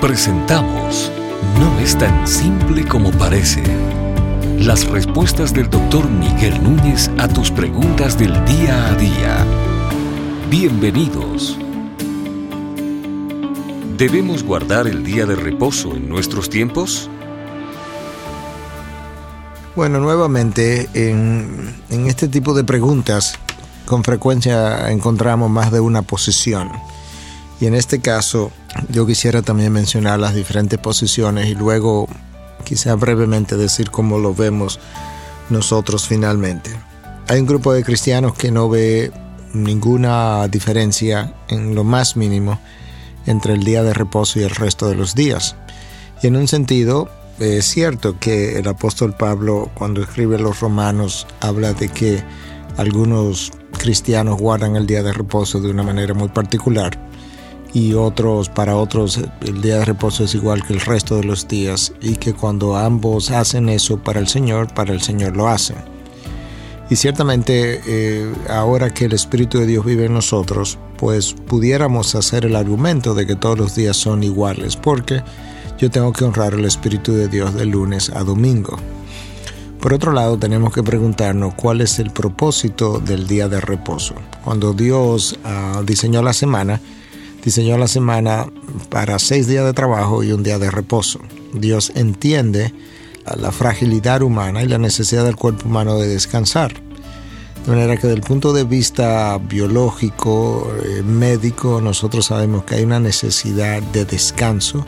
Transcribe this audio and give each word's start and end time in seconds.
Presentamos 0.00 1.10
No 1.58 1.80
es 1.80 1.96
tan 1.96 2.28
simple 2.28 2.86
como 2.86 3.10
parece. 3.12 3.62
Las 4.58 4.86
respuestas 4.86 5.54
del 5.54 5.70
doctor 5.70 6.06
Miguel 6.10 6.62
Núñez 6.62 7.10
a 7.16 7.26
tus 7.28 7.50
preguntas 7.50 8.18
del 8.18 8.32
día 8.44 8.88
a 8.88 8.94
día. 8.94 9.46
Bienvenidos. 10.50 11.58
¿Debemos 13.96 14.44
guardar 14.44 14.86
el 14.86 15.02
día 15.02 15.24
de 15.24 15.34
reposo 15.34 15.96
en 15.96 16.10
nuestros 16.10 16.50
tiempos? 16.50 17.08
Bueno, 19.74 19.98
nuevamente, 19.98 20.90
en, 20.92 21.74
en, 21.88 22.06
este 22.06 22.28
tipo 22.28 22.52
de 22.52 22.64
preguntas, 22.64 23.38
con 23.86 24.04
frecuencia 24.04 24.90
encontramos 24.90 25.48
más 25.48 25.72
de 25.72 25.80
una 25.80 26.02
posición. 26.02 26.70
Y 27.60 27.66
en 27.66 27.74
este 27.74 28.00
caso, 28.00 28.52
yo 28.90 29.06
quisiera 29.06 29.42
también 29.42 29.72
mencionar 29.72 30.18
las 30.18 30.34
diferentes 30.34 30.78
posiciones 30.78 31.48
y 31.48 31.54
luego 31.54 32.06
quizá 32.64 32.94
brevemente 32.94 33.56
decir 33.56 33.90
cómo 33.90 34.18
lo 34.18 34.34
vemos 34.34 34.78
nosotros 35.48 36.06
finalmente. 36.06 36.70
Hay 37.28 37.40
un 37.40 37.46
grupo 37.46 37.72
de 37.72 37.82
cristianos 37.82 38.34
que 38.34 38.50
no 38.50 38.68
ve 38.68 39.10
ninguna 39.54 40.48
diferencia 40.48 41.34
en 41.48 41.74
lo 41.74 41.82
más 41.82 42.16
mínimo 42.16 42.60
entre 43.26 43.54
el 43.54 43.64
día 43.64 43.82
de 43.82 43.94
reposo 43.94 44.38
y 44.38 44.42
el 44.42 44.50
resto 44.50 44.88
de 44.88 44.94
los 44.94 45.14
días. 45.14 45.56
Y 46.22 46.26
en 46.26 46.36
un 46.36 46.48
sentido, 46.48 47.08
es 47.38 47.64
cierto 47.64 48.18
que 48.20 48.58
el 48.58 48.68
apóstol 48.68 49.14
Pablo, 49.14 49.70
cuando 49.74 50.02
escribe 50.02 50.38
los 50.38 50.60
romanos, 50.60 51.26
habla 51.40 51.72
de 51.72 51.88
que 51.88 52.22
algunos 52.76 53.52
cristianos 53.78 54.38
guardan 54.38 54.76
el 54.76 54.86
día 54.86 55.02
de 55.02 55.12
reposo 55.12 55.60
de 55.60 55.70
una 55.70 55.82
manera 55.82 56.12
muy 56.12 56.28
particular 56.28 57.06
y 57.72 57.94
otros 57.94 58.48
para 58.48 58.76
otros 58.76 59.20
el 59.42 59.60
día 59.60 59.78
de 59.78 59.84
reposo 59.84 60.24
es 60.24 60.34
igual 60.34 60.64
que 60.64 60.72
el 60.72 60.80
resto 60.80 61.16
de 61.16 61.24
los 61.24 61.46
días 61.48 61.92
y 62.00 62.16
que 62.16 62.32
cuando 62.32 62.76
ambos 62.76 63.30
hacen 63.30 63.68
eso 63.68 63.98
para 63.98 64.20
el 64.20 64.28
Señor, 64.28 64.72
para 64.72 64.92
el 64.92 65.00
Señor 65.00 65.36
lo 65.36 65.48
hacen. 65.48 65.76
Y 66.88 66.96
ciertamente 66.96 67.80
eh, 67.86 68.32
ahora 68.48 68.94
que 68.94 69.06
el 69.06 69.12
Espíritu 69.12 69.58
de 69.58 69.66
Dios 69.66 69.84
vive 69.84 70.06
en 70.06 70.14
nosotros, 70.14 70.78
pues 70.96 71.34
pudiéramos 71.34 72.14
hacer 72.14 72.44
el 72.44 72.54
argumento 72.54 73.14
de 73.14 73.26
que 73.26 73.34
todos 73.34 73.58
los 73.58 73.74
días 73.74 73.96
son 73.96 74.22
iguales, 74.22 74.76
porque 74.76 75.22
yo 75.78 75.90
tengo 75.90 76.12
que 76.12 76.24
honrar 76.24 76.54
el 76.54 76.64
Espíritu 76.64 77.12
de 77.12 77.28
Dios 77.28 77.54
de 77.54 77.66
lunes 77.66 78.10
a 78.10 78.22
domingo. 78.22 78.78
Por 79.80 79.92
otro 79.92 80.12
lado, 80.12 80.38
tenemos 80.38 80.72
que 80.72 80.82
preguntarnos 80.82 81.54
cuál 81.54 81.80
es 81.80 81.98
el 81.98 82.10
propósito 82.10 82.98
del 82.98 83.26
día 83.26 83.48
de 83.48 83.60
reposo. 83.60 84.14
Cuando 84.42 84.72
Dios 84.72 85.38
uh, 85.44 85.82
diseñó 85.84 86.22
la 86.22 86.32
semana, 86.32 86.80
diseñó 87.46 87.78
la 87.78 87.86
semana 87.86 88.48
para 88.90 89.20
seis 89.20 89.46
días 89.46 89.64
de 89.64 89.72
trabajo 89.72 90.24
y 90.24 90.32
un 90.32 90.42
día 90.42 90.58
de 90.58 90.68
reposo. 90.68 91.20
Dios 91.54 91.92
entiende 91.94 92.74
la 93.36 93.52
fragilidad 93.52 94.22
humana 94.22 94.64
y 94.64 94.66
la 94.66 94.78
necesidad 94.78 95.24
del 95.24 95.36
cuerpo 95.36 95.68
humano 95.68 95.96
de 95.96 96.08
descansar. 96.08 96.74
De 96.74 97.70
manera 97.70 97.96
que 97.96 98.08
desde 98.08 98.16
el 98.16 98.26
punto 98.26 98.52
de 98.52 98.64
vista 98.64 99.38
biológico, 99.38 100.72
eh, 100.84 101.04
médico, 101.04 101.80
nosotros 101.80 102.26
sabemos 102.26 102.64
que 102.64 102.74
hay 102.74 102.82
una 102.82 102.98
necesidad 102.98 103.80
de 103.80 104.04
descanso 104.04 104.84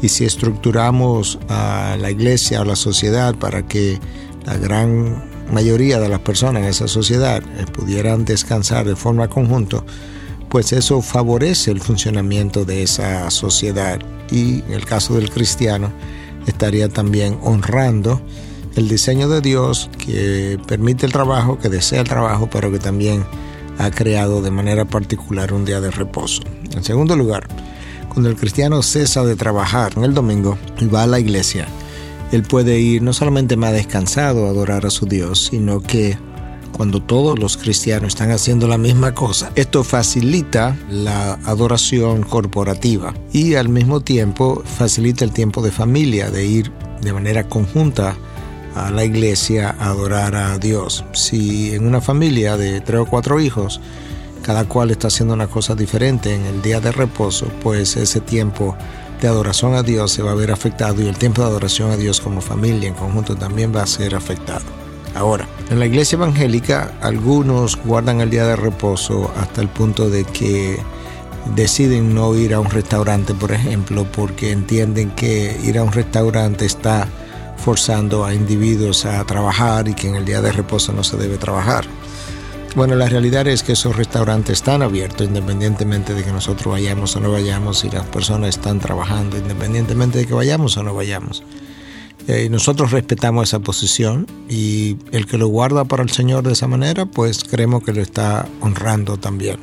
y 0.00 0.08
si 0.08 0.24
estructuramos 0.24 1.38
a 1.50 1.98
la 2.00 2.10
iglesia 2.10 2.62
o 2.62 2.64
la 2.64 2.76
sociedad 2.76 3.34
para 3.34 3.66
que 3.66 4.00
la 4.46 4.56
gran 4.56 5.22
mayoría 5.52 6.00
de 6.00 6.08
las 6.08 6.20
personas 6.20 6.62
en 6.62 6.68
esa 6.70 6.88
sociedad 6.88 7.42
eh, 7.58 7.66
pudieran 7.70 8.24
descansar 8.24 8.86
de 8.86 8.96
forma 8.96 9.28
conjunta, 9.28 9.84
pues 10.52 10.74
eso 10.74 11.00
favorece 11.00 11.70
el 11.70 11.80
funcionamiento 11.80 12.66
de 12.66 12.82
esa 12.82 13.30
sociedad 13.30 13.98
y 14.30 14.60
en 14.60 14.72
el 14.74 14.84
caso 14.84 15.14
del 15.14 15.30
cristiano 15.30 15.90
estaría 16.46 16.90
también 16.90 17.38
honrando 17.42 18.20
el 18.76 18.86
diseño 18.86 19.30
de 19.30 19.40
Dios 19.40 19.88
que 19.96 20.58
permite 20.68 21.06
el 21.06 21.12
trabajo, 21.12 21.58
que 21.58 21.70
desea 21.70 22.02
el 22.02 22.08
trabajo, 22.08 22.50
pero 22.52 22.70
que 22.70 22.78
también 22.78 23.24
ha 23.78 23.90
creado 23.90 24.42
de 24.42 24.50
manera 24.50 24.84
particular 24.84 25.54
un 25.54 25.64
día 25.64 25.80
de 25.80 25.90
reposo. 25.90 26.42
En 26.76 26.84
segundo 26.84 27.16
lugar, 27.16 27.48
cuando 28.10 28.28
el 28.28 28.36
cristiano 28.36 28.82
cesa 28.82 29.24
de 29.24 29.36
trabajar 29.36 29.94
en 29.96 30.04
el 30.04 30.12
domingo 30.12 30.58
y 30.78 30.84
va 30.84 31.04
a 31.04 31.06
la 31.06 31.18
iglesia, 31.18 31.66
él 32.30 32.42
puede 32.42 32.78
ir 32.78 33.00
no 33.00 33.14
solamente 33.14 33.56
más 33.56 33.72
descansado 33.72 34.46
a 34.46 34.50
adorar 34.50 34.84
a 34.84 34.90
su 34.90 35.06
Dios, 35.06 35.48
sino 35.50 35.80
que 35.80 36.18
cuando 36.72 37.02
todos 37.02 37.38
los 37.38 37.56
cristianos 37.56 38.08
están 38.08 38.30
haciendo 38.30 38.66
la 38.66 38.78
misma 38.78 39.14
cosa. 39.14 39.52
Esto 39.54 39.84
facilita 39.84 40.76
la 40.90 41.34
adoración 41.44 42.22
corporativa 42.22 43.14
y 43.32 43.54
al 43.54 43.68
mismo 43.68 44.00
tiempo 44.00 44.62
facilita 44.64 45.24
el 45.24 45.32
tiempo 45.32 45.62
de 45.62 45.70
familia, 45.70 46.30
de 46.30 46.44
ir 46.44 46.72
de 47.00 47.12
manera 47.12 47.48
conjunta 47.48 48.16
a 48.74 48.90
la 48.90 49.04
iglesia 49.04 49.76
a 49.78 49.88
adorar 49.88 50.34
a 50.34 50.58
Dios. 50.58 51.04
Si 51.12 51.74
en 51.74 51.86
una 51.86 52.00
familia 52.00 52.56
de 52.56 52.80
tres 52.80 53.00
o 53.00 53.06
cuatro 53.06 53.38
hijos, 53.40 53.80
cada 54.42 54.64
cual 54.64 54.90
está 54.90 55.08
haciendo 55.08 55.34
una 55.34 55.46
cosa 55.46 55.74
diferente 55.74 56.34
en 56.34 56.46
el 56.46 56.62
día 56.62 56.80
de 56.80 56.90
reposo, 56.90 57.46
pues 57.62 57.96
ese 57.96 58.20
tiempo 58.20 58.76
de 59.20 59.28
adoración 59.28 59.74
a 59.74 59.82
Dios 59.82 60.10
se 60.10 60.22
va 60.22 60.32
a 60.32 60.34
ver 60.34 60.50
afectado 60.50 61.00
y 61.00 61.06
el 61.06 61.16
tiempo 61.16 61.42
de 61.42 61.48
adoración 61.48 61.90
a 61.90 61.96
Dios 61.96 62.20
como 62.20 62.40
familia 62.40 62.88
en 62.88 62.94
conjunto 62.94 63.36
también 63.36 63.74
va 63.74 63.82
a 63.82 63.86
ser 63.86 64.14
afectado. 64.14 64.81
Ahora, 65.14 65.46
en 65.70 65.78
la 65.78 65.86
iglesia 65.86 66.16
evangélica 66.16 66.92
algunos 67.00 67.76
guardan 67.84 68.20
el 68.20 68.30
día 68.30 68.46
de 68.46 68.56
reposo 68.56 69.30
hasta 69.36 69.60
el 69.60 69.68
punto 69.68 70.08
de 70.08 70.24
que 70.24 70.78
deciden 71.54 72.14
no 72.14 72.34
ir 72.34 72.54
a 72.54 72.60
un 72.60 72.70
restaurante, 72.70 73.34
por 73.34 73.52
ejemplo, 73.52 74.06
porque 74.10 74.52
entienden 74.52 75.10
que 75.10 75.58
ir 75.62 75.78
a 75.78 75.84
un 75.84 75.92
restaurante 75.92 76.64
está 76.64 77.08
forzando 77.56 78.24
a 78.24 78.34
individuos 78.34 79.04
a 79.04 79.24
trabajar 79.24 79.86
y 79.88 79.94
que 79.94 80.08
en 80.08 80.16
el 80.16 80.24
día 80.24 80.40
de 80.40 80.50
reposo 80.50 80.92
no 80.92 81.04
se 81.04 81.16
debe 81.16 81.36
trabajar. 81.36 81.84
Bueno, 82.74 82.94
la 82.94 83.06
realidad 83.06 83.46
es 83.48 83.62
que 83.62 83.72
esos 83.72 83.94
restaurantes 83.96 84.54
están 84.54 84.80
abiertos 84.80 85.26
independientemente 85.26 86.14
de 86.14 86.24
que 86.24 86.32
nosotros 86.32 86.72
vayamos 86.72 87.14
o 87.16 87.20
no 87.20 87.30
vayamos 87.30 87.84
y 87.84 87.90
las 87.90 88.06
personas 88.06 88.48
están 88.48 88.78
trabajando 88.78 89.36
independientemente 89.36 90.18
de 90.18 90.26
que 90.26 90.32
vayamos 90.32 90.76
o 90.78 90.82
no 90.82 90.94
vayamos. 90.94 91.42
Eh, 92.28 92.48
nosotros 92.48 92.92
respetamos 92.92 93.48
esa 93.48 93.58
posición 93.60 94.26
y 94.48 94.96
el 95.10 95.26
que 95.26 95.38
lo 95.38 95.48
guarda 95.48 95.84
para 95.84 96.02
el 96.02 96.10
Señor 96.10 96.44
de 96.44 96.52
esa 96.52 96.68
manera, 96.68 97.06
pues 97.06 97.42
creemos 97.42 97.82
que 97.82 97.92
lo 97.92 98.00
está 98.00 98.48
honrando 98.60 99.16
también. 99.16 99.58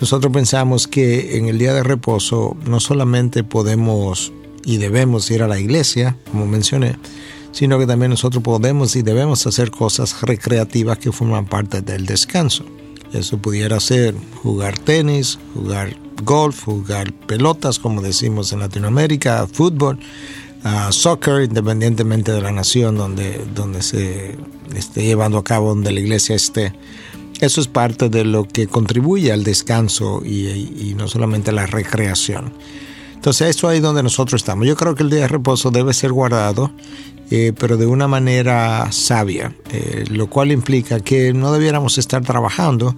Nosotros 0.00 0.32
pensamos 0.32 0.86
que 0.86 1.36
en 1.36 1.48
el 1.48 1.58
día 1.58 1.74
de 1.74 1.82
reposo 1.82 2.56
no 2.64 2.80
solamente 2.80 3.44
podemos 3.44 4.32
y 4.64 4.78
debemos 4.78 5.30
ir 5.30 5.42
a 5.42 5.48
la 5.48 5.58
iglesia, 5.58 6.16
como 6.30 6.46
mencioné, 6.46 6.96
sino 7.52 7.78
que 7.78 7.86
también 7.86 8.10
nosotros 8.10 8.42
podemos 8.42 8.94
y 8.96 9.02
debemos 9.02 9.46
hacer 9.46 9.70
cosas 9.70 10.22
recreativas 10.22 10.98
que 10.98 11.12
forman 11.12 11.46
parte 11.46 11.82
del 11.82 12.06
descanso. 12.06 12.64
Eso 13.12 13.38
pudiera 13.38 13.80
ser 13.80 14.14
jugar 14.42 14.78
tenis, 14.78 15.38
jugar 15.54 15.96
golf, 16.22 16.64
jugar 16.64 17.12
pelotas, 17.12 17.78
como 17.78 18.02
decimos 18.02 18.52
en 18.52 18.60
Latinoamérica, 18.60 19.46
fútbol, 19.46 19.98
soccer, 20.90 21.42
independientemente 21.42 22.32
de 22.32 22.40
la 22.40 22.52
nación 22.52 22.96
donde, 22.96 23.44
donde 23.54 23.82
se 23.82 24.36
esté 24.74 25.04
llevando 25.04 25.38
a 25.38 25.44
cabo, 25.44 25.70
donde 25.70 25.92
la 25.92 26.00
iglesia 26.00 26.36
esté. 26.36 26.72
Eso 27.40 27.60
es 27.60 27.68
parte 27.68 28.08
de 28.08 28.24
lo 28.24 28.46
que 28.48 28.66
contribuye 28.66 29.32
al 29.32 29.44
descanso 29.44 30.22
y, 30.24 30.48
y 30.48 30.94
no 30.96 31.06
solamente 31.06 31.50
a 31.50 31.54
la 31.54 31.66
recreación. 31.66 32.52
Entonces, 33.14 33.50
eso 33.50 33.68
ahí 33.68 33.80
donde 33.80 34.02
nosotros 34.02 34.40
estamos. 34.40 34.66
Yo 34.66 34.76
creo 34.76 34.94
que 34.94 35.02
el 35.02 35.10
día 35.10 35.20
de 35.20 35.28
reposo 35.28 35.70
debe 35.70 35.92
ser 35.92 36.12
guardado, 36.12 36.70
eh, 37.30 37.52
pero 37.58 37.76
de 37.76 37.84
una 37.84 38.08
manera 38.08 38.90
sabia, 38.90 39.54
eh, 39.72 40.04
lo 40.08 40.28
cual 40.30 40.52
implica 40.52 41.00
que 41.00 41.32
no 41.34 41.52
debiéramos 41.52 41.98
estar 41.98 42.22
trabajando, 42.22 42.94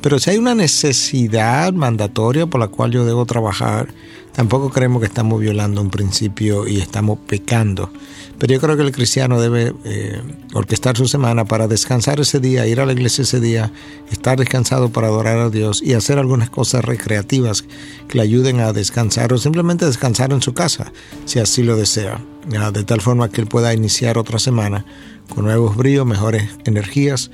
pero 0.00 0.18
si 0.18 0.30
hay 0.30 0.38
una 0.38 0.54
necesidad 0.54 1.72
mandatoria 1.72 2.46
por 2.46 2.58
la 2.58 2.68
cual 2.68 2.90
yo 2.90 3.04
debo 3.04 3.26
trabajar, 3.26 3.88
tampoco 4.32 4.70
creemos 4.70 5.00
que 5.00 5.06
estamos 5.06 5.40
violando 5.40 5.80
un 5.80 5.90
principio 5.90 6.66
y 6.66 6.80
estamos 6.80 7.18
pecando. 7.26 7.90
Pero 8.38 8.54
yo 8.54 8.60
creo 8.60 8.76
que 8.76 8.82
el 8.82 8.92
cristiano 8.92 9.40
debe 9.40 9.74
eh, 9.84 10.20
orquestar 10.54 10.96
su 10.96 11.06
semana 11.06 11.44
para 11.44 11.68
descansar 11.68 12.20
ese 12.20 12.40
día, 12.40 12.66
ir 12.66 12.80
a 12.80 12.86
la 12.86 12.92
iglesia 12.92 13.22
ese 13.22 13.38
día, 13.38 13.72
estar 14.10 14.38
descansado 14.38 14.90
para 14.90 15.08
adorar 15.08 15.38
a 15.38 15.50
Dios 15.50 15.82
y 15.82 15.92
hacer 15.92 16.18
algunas 16.18 16.48
cosas 16.48 16.84
recreativas 16.84 17.62
que 18.08 18.16
le 18.16 18.22
ayuden 18.22 18.60
a 18.60 18.72
descansar 18.72 19.32
o 19.32 19.38
simplemente 19.38 19.84
descansar 19.84 20.32
en 20.32 20.40
su 20.40 20.54
casa, 20.54 20.92
si 21.26 21.38
así 21.38 21.62
lo 21.62 21.76
desea, 21.76 22.20
de 22.72 22.84
tal 22.84 23.00
forma 23.00 23.28
que 23.28 23.42
él 23.42 23.46
pueda 23.46 23.74
iniciar 23.74 24.16
otra 24.16 24.38
semana 24.38 24.86
con 25.28 25.44
nuevos 25.44 25.76
bríos, 25.76 26.06
mejores 26.06 26.48
energías 26.64 27.30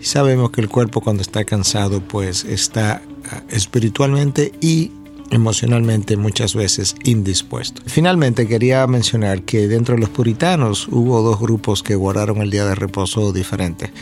y 0.00 0.04
sabemos 0.04 0.50
que 0.50 0.60
el 0.60 0.68
cuerpo 0.68 1.00
cuando 1.00 1.22
está 1.22 1.44
cansado 1.44 2.00
pues 2.00 2.44
está 2.44 3.02
ah, 3.30 3.42
espiritualmente 3.50 4.52
y 4.60 4.92
emocionalmente 5.30 6.16
muchas 6.16 6.54
veces 6.54 6.94
indispuesto. 7.04 7.82
Finalmente 7.86 8.46
quería 8.46 8.86
mencionar 8.86 9.42
que 9.42 9.68
dentro 9.68 9.94
de 9.94 10.00
los 10.00 10.10
puritanos 10.10 10.88
hubo 10.88 11.22
dos 11.22 11.40
grupos 11.40 11.82
que 11.82 11.94
guardaron 11.94 12.38
el 12.38 12.50
día 12.50 12.66
de 12.66 12.74
reposo 12.74 13.32
diferente. 13.32 13.92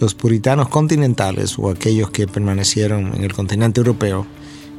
Los 0.00 0.14
puritanos 0.14 0.68
continentales 0.68 1.58
o 1.58 1.70
aquellos 1.70 2.10
que 2.10 2.28
permanecieron 2.28 3.14
en 3.14 3.24
el 3.24 3.32
continente 3.32 3.80
europeo 3.80 4.26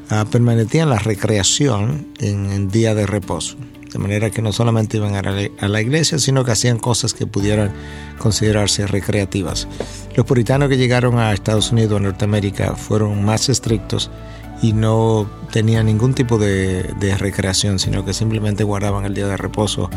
ah, 0.09 0.25
permanecían 0.31 0.89
la 0.89 0.99
recreación 0.99 2.07
en, 2.19 2.51
en 2.51 2.69
día 2.69 2.95
de 2.95 3.05
reposo. 3.05 3.57
De 3.91 3.97
manera 3.97 4.29
que 4.29 4.41
no 4.41 4.53
solamente 4.53 4.97
iban 4.97 5.15
a 5.15 5.67
la, 5.67 5.81
iglesia, 5.81 6.19
sino 6.19 6.45
que 6.45 6.51
hacían 6.51 6.77
cosas 6.77 7.15
que 7.15 7.25
pudieran 7.25 7.73
considerarse 8.19 8.85
recreativas. 8.85 9.67
Los 10.15 10.27
puritanos 10.27 10.69
que 10.69 10.77
llegaron 10.77 11.17
a 11.17 11.33
Estados 11.33 11.71
Unidos, 11.71 11.99
a 11.99 12.03
Norteamérica, 12.03 12.75
fueron 12.75 13.25
más 13.25 13.49
estrictos 13.49 14.11
y 14.61 14.73
no 14.73 15.29
tenían 15.51 15.85
ningún 15.85 16.13
tipo 16.13 16.37
de, 16.37 16.83
de 16.99 17.17
recreación, 17.17 17.79
sino 17.79 18.05
que 18.05 18.13
simplemente 18.13 18.63
guardaban 18.63 19.05
el 19.05 19.13
día 19.13 19.27
de 19.27 19.37
reposo 19.37 19.89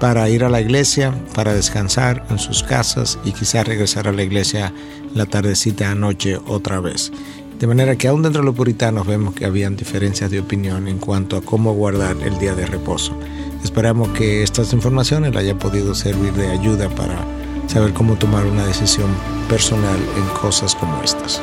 para 0.00 0.28
ir 0.30 0.44
a 0.44 0.48
la 0.48 0.60
iglesia, 0.60 1.14
para 1.34 1.52
descansar 1.52 2.24
en 2.30 2.38
sus 2.38 2.62
casas 2.62 3.18
y 3.24 3.32
quizás 3.32 3.66
regresar 3.66 4.08
a 4.08 4.12
la 4.12 4.22
iglesia 4.22 4.72
la 5.14 5.26
tardecita 5.26 5.90
anoche 5.90 6.38
otra 6.46 6.80
vez. 6.80 7.12
De 7.60 7.66
manera 7.66 7.94
que 7.96 8.08
aún 8.08 8.22
dentro 8.22 8.40
de 8.40 8.46
los 8.46 8.54
puritanos 8.54 9.06
vemos 9.06 9.34
que 9.34 9.44
habían 9.44 9.76
diferencias 9.76 10.30
de 10.30 10.40
opinión 10.40 10.88
en 10.88 10.96
cuanto 10.96 11.36
a 11.36 11.42
cómo 11.42 11.74
guardar 11.74 12.16
el 12.24 12.38
día 12.38 12.54
de 12.54 12.64
reposo. 12.64 13.14
Esperamos 13.62 14.08
que 14.10 14.42
estas 14.42 14.72
informaciones 14.72 15.34
le 15.34 15.40
haya 15.40 15.58
podido 15.58 15.94
servir 15.94 16.32
de 16.32 16.48
ayuda 16.48 16.88
para 16.88 17.22
saber 17.66 17.92
cómo 17.92 18.16
tomar 18.16 18.46
una 18.46 18.66
decisión 18.66 19.10
personal 19.50 19.98
en 20.16 20.40
cosas 20.40 20.74
como 20.74 21.02
estas. 21.02 21.42